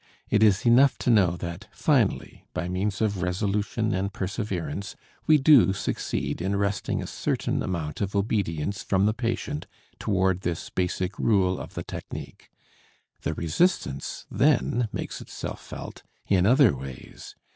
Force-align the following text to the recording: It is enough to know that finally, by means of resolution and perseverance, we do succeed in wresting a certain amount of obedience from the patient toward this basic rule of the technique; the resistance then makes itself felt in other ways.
It 0.31 0.41
is 0.41 0.65
enough 0.65 0.97
to 0.97 1.11
know 1.11 1.37
that 1.37 1.67
finally, 1.71 2.47
by 2.55 2.67
means 2.67 3.01
of 3.01 3.21
resolution 3.21 3.93
and 3.93 4.11
perseverance, 4.11 4.95
we 5.27 5.37
do 5.37 5.73
succeed 5.73 6.41
in 6.41 6.55
wresting 6.55 7.03
a 7.03 7.05
certain 7.05 7.61
amount 7.61 8.01
of 8.01 8.15
obedience 8.15 8.81
from 8.81 9.05
the 9.05 9.13
patient 9.13 9.67
toward 9.99 10.41
this 10.41 10.71
basic 10.71 11.19
rule 11.19 11.59
of 11.59 11.75
the 11.75 11.83
technique; 11.83 12.49
the 13.21 13.35
resistance 13.35 14.25
then 14.31 14.89
makes 14.91 15.21
itself 15.21 15.61
felt 15.63 16.01
in 16.27 16.47
other 16.47 16.75
ways. 16.75 17.35